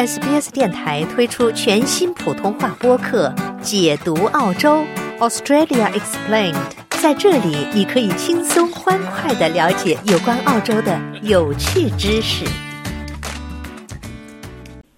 [0.00, 3.28] SBS 电台推出全新普通话播客
[3.60, 4.82] 《解读澳洲
[5.18, 6.54] Australia Explained》。
[7.02, 12.46] 在这里，你可以轻松欢快的了解有关澳洲的有趣知识。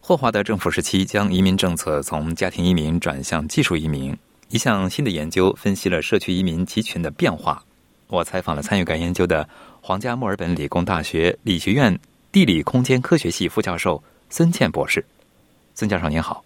[0.00, 4.16] 霍华德政府时期将移民政策从家庭移民转向技术移民，
[4.50, 7.60] 一项新的研究分析了社区移民集群的变化。
[8.06, 9.48] 我采访了参与该研究的
[9.80, 11.98] 皇家墨尔本理工大学理学院
[12.30, 14.00] 地理空间科学系副教授。
[14.32, 15.04] 孙倩博士，
[15.74, 16.42] 孙教授您好。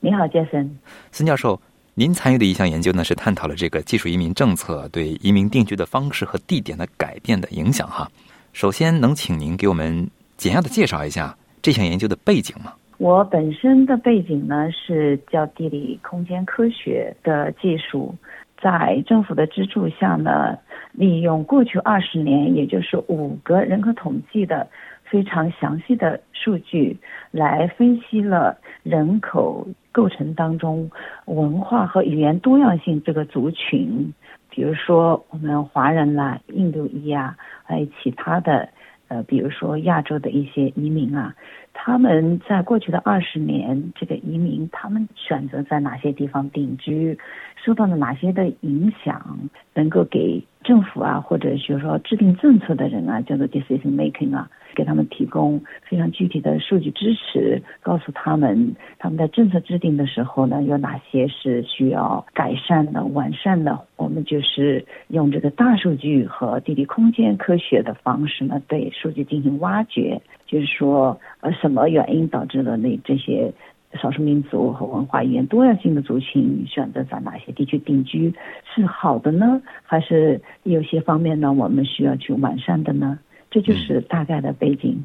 [0.00, 0.78] 你好，杰森。
[1.10, 1.58] 孙教授，
[1.94, 7.88] 您参与的一项研究呢，是探讨了这个技术移民政策对移民定居的方式和地点的改变的影响。
[7.88, 8.06] 哈，
[8.52, 12.74] 首先能请您给我们简要的介绍一下这项研究的背景吗？
[12.98, 18.14] 我本身的背景呢是叫地理空间科学的技术，
[18.60, 20.58] 在政府的资助下呢，
[20.92, 24.68] 利用过去二十年，也就是五个人口统计的。
[25.12, 26.96] 非常详细的数据
[27.32, 30.90] 来分析了人口构成当中
[31.26, 34.14] 文化和语言多样性这个族群，
[34.48, 38.70] 比如说我们华人啦、印度裔啊，还有其他的
[39.08, 41.34] 呃，比如说亚洲的一些移民啊，
[41.74, 47.18] 他们在过去的二十年，这个移民他们选择在哪些地方定居，
[47.64, 49.38] 受到了哪些的影响，
[49.74, 54.48] 能够给政府啊，或者就是说制定政策的人啊，叫做 decision making 啊。
[54.74, 63.78] 给他们提供非常具体的数据支持，告诉他们他们在政策制定的时候呢，有哪些是需要改善的、完善的。
[63.96, 73.50] 我们就是用这个大数据和地理空间科学的方式呢，对数据进行挖掘，就是说，呃，什么原因导致了那这些
[73.94, 78.34] 少数民族和文化语言多样性的族群选择在哪些地区定居
[78.74, 79.62] 是好的呢？
[79.82, 83.18] 还是有些方面呢，我们需要去完善的呢？
[83.50, 85.02] 这就是大概的背景。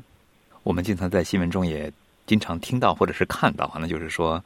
[0.64, 1.90] 我们经常在新闻中也
[2.26, 4.44] 经常听到或者是看到，那就是说，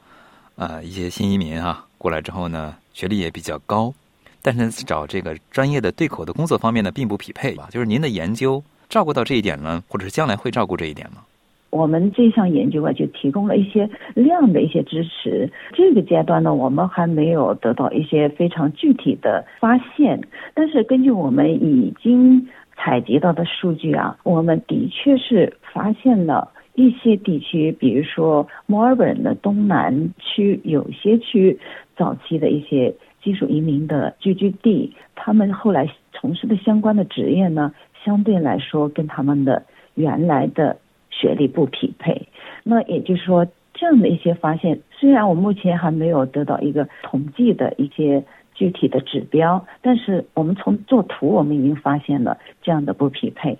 [0.54, 3.92] 呃，一些新移民啊过来之后呢，学历也比较高，
[4.40, 7.66] 但是找这个专业的对口的工作方面呢，并不匹配吧？
[7.72, 11.22] 就是您的研究照顾到这一点呢，或者是将来会照顾这一点吗？
[11.70, 15.50] 我们这项研究啊，就提供了一些量的一些支持。
[15.72, 20.20] 这个阶段呢，我们还没有得到一些非常具体的发现，
[20.52, 22.46] 但是根据我们已经。
[22.74, 31.56] 采集到的数据啊，我们的确是发现了一些地区，比如说墨尔本的东南区，有些区
[31.96, 32.92] 早期的一些
[33.22, 37.72] 技术移民的聚居地，他们后来从事的相关的职业呢，
[38.04, 39.62] 相对来说跟他们的
[39.94, 40.76] 原来的
[41.10, 42.28] 学历不匹配。
[42.62, 48.24] 那也就是说，这样的一些发现，虽然我目前还没有得到一个统计的一些。
[48.54, 53.58] 具体的指标，但是我们从做图，我们已经发现了这样的不匹配。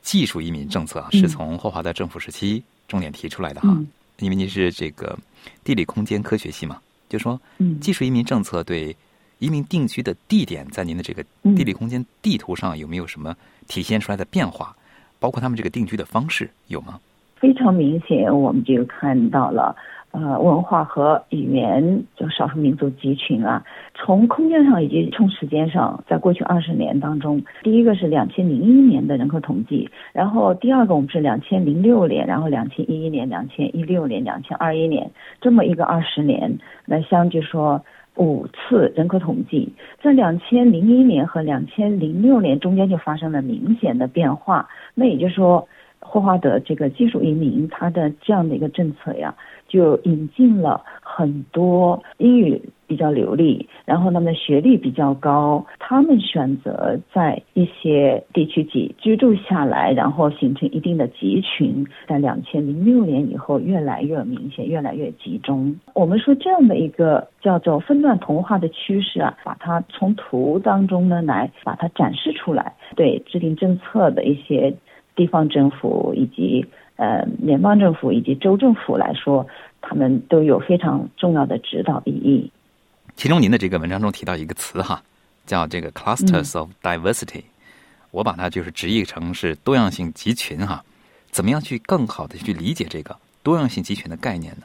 [0.00, 3.68] 技术移民政策是从霍华德政府时期重点提出来的哈，
[4.20, 5.16] 因为您是这个
[5.62, 6.78] 地理空间科学系嘛，
[7.10, 7.38] 就说
[7.78, 8.96] 技术移民政策对
[9.42, 11.24] 移民定居的地点，在您的这个
[11.56, 13.34] 地理空间地图上有没有什么
[13.66, 14.72] 体现出来的变化？
[15.18, 17.00] 包括他们这个定居的方式有吗？
[17.40, 19.74] 非常明显，我们就看到了。
[20.12, 23.64] 呃，文化和语言就少数民族集群啊，
[23.94, 35.10] 从空间上以及从时间上，在过去二十年当中，第一个是两千零一年的人口统计，然后第二个我们是两千零六年，然后两千一一年、两千一六年、两千二一年
[35.40, 37.82] 这么一个二十年，那相据说
[38.16, 45.68] 五次人口统计，在两千零一年和两千零六年中间就发生了明显的变化，那也就是说。
[46.04, 49.36] 霍华德这个技术移民，他的这样的一个政策呀，
[49.72, 65.74] 就引进了很多英语比较流利，然后他们的学历比较高，他们选择在一些地区居居住下来，然后形成一定的集群，在两千零六年以后越来越明显，越来越集中。
[65.94, 74.74] 我们说这样的一个叫做分段同化的趋势啊，把它从图当中呢来把它展示出来，对制定政策的一些。
[75.14, 76.64] 地方政府以及
[76.96, 79.46] 呃联邦政府以及州政府来说，
[79.82, 82.50] 他们都有非常重要的指导意义。
[83.14, 85.02] 其中，您的这个文章中提到一个词哈，
[85.44, 87.42] 叫这个 clusters of diversity，
[88.10, 90.82] 我把它就是直译成是多样性集群哈。
[91.30, 94.62] 怎么样去更好的去理解这个多样性集群的概念呢？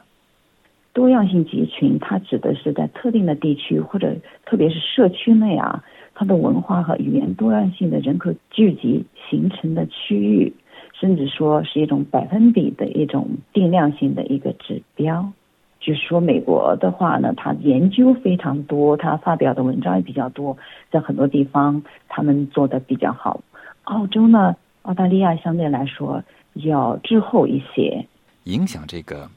[0.94, 4.16] 多样性集群它指的是在特定的地区或者
[4.46, 5.84] 特别是社区内啊。
[6.14, 10.52] 它的文化和语言多样性的人口聚集形成的区域，
[11.00, 15.32] 甚至说是一种百分比的一种定量性的一个指标。
[15.80, 20.58] 就是说，美国的话呢，它研究非常多，它发表的文章也比较多，
[20.90, 23.40] 在很多地方他们做的比较好。
[23.84, 26.22] 澳洲呢，澳大利亚相对来说
[26.54, 28.04] 要滞后一些。
[28.44, 29.30] 影响这个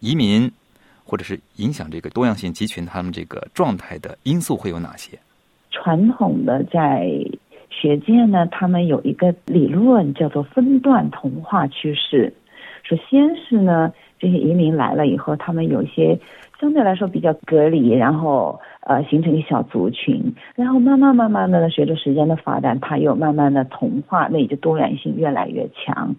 [0.00, 0.52] 移民
[1.04, 5.18] 或者是影响这个多样性集群他们这个状态的因素会有哪些？
[5.70, 7.08] 传统的在
[7.78, 12.32] 学界呢，他们有一个理论叫做分段同化趋势。
[12.82, 16.18] 首先是呢，这些移民来了以后，他们有一些
[16.58, 26.16] 相对来说比较隔离，然后呃形成一小族群，然后慢慢慢慢的，随着时间的发展，它又慢慢的同化，那也就多元性越来越强。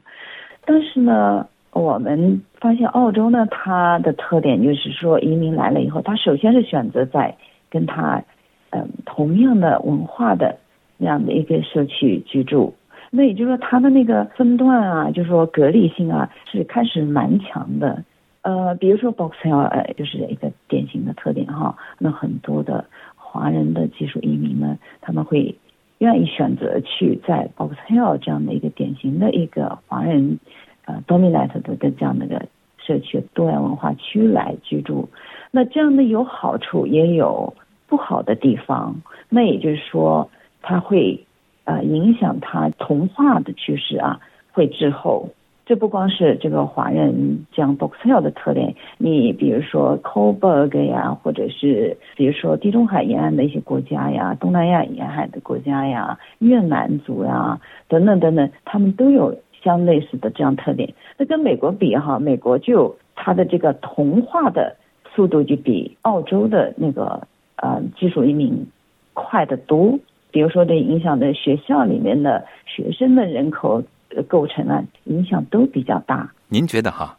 [0.63, 7.36] 但是呢，我们发现澳洲呢，它的特点就是说，移民来了以后，他首先是选择在
[7.71, 8.21] 跟他
[8.69, 10.57] 嗯同样的文化的。
[11.00, 12.74] 这样的一个社区居住，
[13.12, 18.04] 那也就是说，它的那个分段啊，就是说隔离性啊，是开始蛮强的。
[18.42, 21.78] 呃，比如说 Box Hill，呃，就是一个典型的特点哈。
[22.00, 22.86] 那很多的
[23.16, 25.56] 华人的技术移民呢，他们会
[26.00, 30.40] 愿意选择去在 Box Hill 这样的一个典型的一个华人
[30.86, 32.44] 呃 dominant 的这样的一个
[32.78, 35.08] 社区多元文化区来居住。
[35.52, 37.54] 那这样的有好处，也有
[37.88, 38.96] 不好的地方。
[39.30, 40.28] 那也就是说。
[40.68, 41.25] 它会，
[41.64, 44.19] 呃，影响它同化的趋势啊，
[44.52, 45.30] 会滞后。
[45.66, 60.94] 这不光是这个华人这样 Box Hill 的特点，你比如说 Coburg 呀，或者是比如说地中海沿岸的一些国家呀，东南亚沿海的国家呀，越南族呀，等等等等，他们都有相类似的这样特点。
[61.18, 64.75] 那跟美国比哈，美国就它的这个同化的
[65.16, 67.25] 速度就比澳洲的那个
[67.56, 68.68] 呃技术移民
[69.14, 69.98] 快得多。
[70.38, 73.84] 比如说，对影响的学校里面的学生的人口
[74.28, 76.31] 构成啊，影响都比较大。
[76.48, 77.18] 您觉得哈，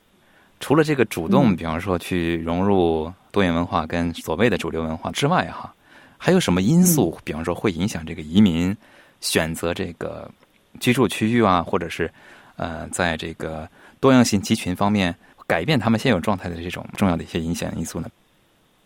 [0.61, 5.75] 除了这个主动，比方说去融入多元文化跟所谓的主流文化之外哈，
[6.17, 7.19] 还有什么因素？
[7.25, 8.73] 比方说会影响这个移民
[9.21, 10.31] 选择这个
[10.79, 12.09] 居住区域啊，或者是
[12.55, 13.69] 呃，在这个
[13.99, 15.13] 多样性集群方面
[15.49, 18.07] 改变他们现有状态的这种重要的一些影响因素呢？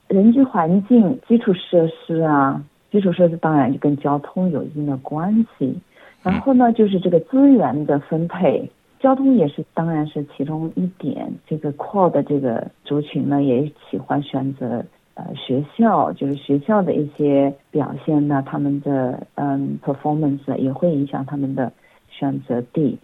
[0.08, 2.58] 人居环境、基础设施啊。
[2.92, 5.74] 基础设施当然就跟交通有一定的关系，
[6.22, 11.32] 然后呢，就是这个资源的分配，交通也是当然是其中一点。
[11.46, 14.84] 这个 core 的这个族群呢，也喜欢选择
[15.14, 21.72] 呃学校，就是学校的一些表现呢，他们的嗯 performance 也会影响他们的
[22.10, 22.98] 选择地。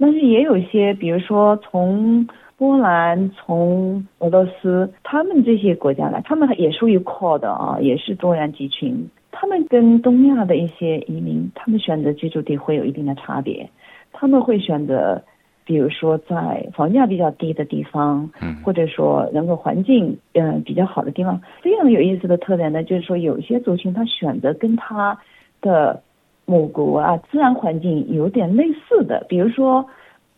[0.00, 2.26] 但是也有一些，比如说从
[2.56, 9.08] 波兰、从俄罗斯，他们这些国家来，他们也属于 core 的啊，也是多元集群。
[9.30, 13.68] 他们跟东亚的一些移民，他们选择居住地会有一定的差别。
[14.12, 15.22] 他们会选择，
[15.64, 21.40] 比如说在房价比较低的地方，嗯，或者说人口环境嗯比较好的地方。
[21.62, 25.16] 非常有意思的特点呢，就是说有些族群他选择跟他
[25.60, 26.02] 的
[26.46, 29.86] 母国啊自然环境有点类似的，比如说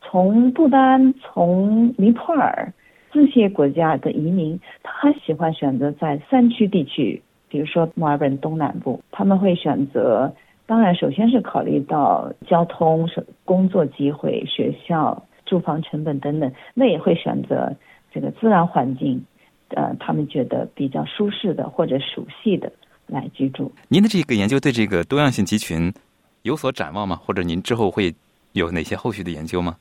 [0.02, 2.72] 从不丹、从尼泊尔
[3.12, 7.22] 这些国家的移民，他喜欢选择在山区地区。
[7.50, 10.32] 比如说墨尔本东南部，他们会选择，
[10.66, 13.06] 当然首先是考虑到交通、
[13.44, 17.74] 工作机会、学校、住房成本等等，那也会选择
[18.14, 19.20] 这个自然环境，
[19.70, 22.72] 呃，他们觉得比较舒适的或者熟悉的
[23.08, 23.72] 来居住。
[23.88, 25.92] 您的这个研究对这个多样性集群
[26.42, 27.16] 有所展望吗？
[27.16, 28.14] 或者您之后会
[28.52, 29.76] 有哪些后续的研究吗？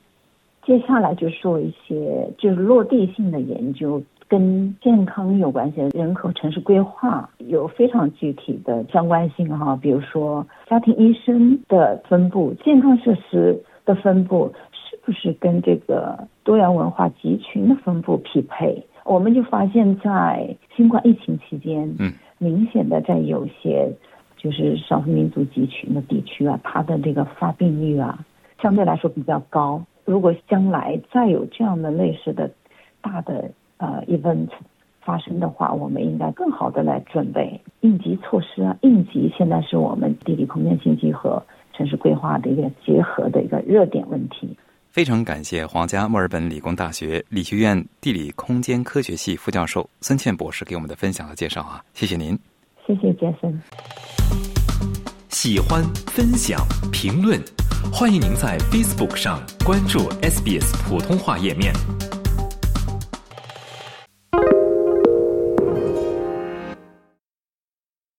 [0.66, 4.02] 接下来就说一些就是落地性的研究。
[4.30, 18.86] 跟健康有关系的人口城市规划有非常具体的相关性哈，比如说家庭医生的分布、健康设施的分布是不是跟这个多元文化集群的分布匹配？
[19.04, 23.92] 我们就发现，在新冠疫情期间，嗯，明显的在有些
[24.36, 28.24] 就是少数民族集群的地区啊，它的这个发病率啊，
[28.62, 29.82] 相对来说比较高。
[30.04, 32.48] 如果将来再有这样的类似的
[33.00, 33.50] 大的。
[33.80, 34.48] 呃，event
[35.00, 38.76] 发生的话，我们应该更好的来准备应急措施啊。
[38.82, 44.54] 应急现在是我们地理空间信息和城市规划的一个结合的一个热点问题。
[44.90, 52.38] 非常感谢皇家墨尔本理工大学理学院地理空间科学系副教授孙倩博士给我们的分享和介绍啊，谢谢您。
[52.86, 53.58] 谢谢杰森。
[55.30, 56.60] 喜欢、分享、
[56.92, 57.40] 评论，
[57.90, 61.72] 欢迎您在 Facebook 上关注 SBS 普通话页面。